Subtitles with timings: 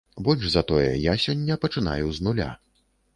[0.27, 2.49] Больш за тое, я сёння пачынаю з нуля.